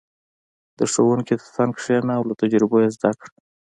[0.77, 3.31] •د ښوونکي تر څنګ کښېنه او له تجربو یې زده کړه.